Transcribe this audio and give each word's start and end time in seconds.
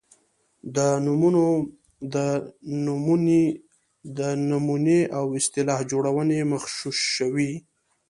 د 0.75 0.77
نومونې 4.51 4.99
او 5.17 5.25
اصطلاح 5.39 5.79
جوړونې 5.91 6.39
مغشوشوي. 6.51 7.51